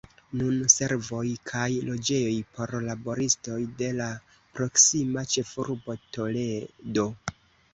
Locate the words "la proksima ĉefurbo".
3.99-5.99